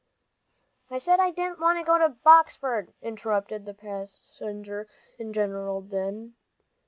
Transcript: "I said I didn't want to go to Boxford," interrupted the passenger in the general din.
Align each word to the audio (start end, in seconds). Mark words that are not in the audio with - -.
"I 0.89 0.97
said 0.97 1.19
I 1.19 1.29
didn't 1.29 1.59
want 1.59 1.77
to 1.77 1.85
go 1.85 1.99
to 1.99 2.09
Boxford," 2.09 2.91
interrupted 3.03 3.65
the 3.65 3.75
passenger 3.75 4.87
in 5.19 5.27
the 5.27 5.33
general 5.33 5.81
din. 5.83 6.33